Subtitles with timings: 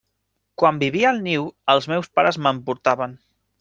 [0.61, 1.47] Quan vivia al niu,
[1.77, 3.19] els meus pares me'n portaven.